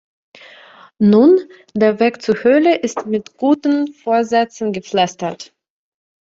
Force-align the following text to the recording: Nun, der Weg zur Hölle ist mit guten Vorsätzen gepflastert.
Nun, 0.99 1.41
der 1.75 1.99
Weg 1.99 2.23
zur 2.23 2.43
Hölle 2.43 2.75
ist 2.75 3.05
mit 3.05 3.37
guten 3.37 3.93
Vorsätzen 3.93 4.73
gepflastert. 4.73 5.53